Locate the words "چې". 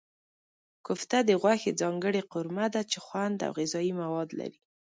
2.91-2.97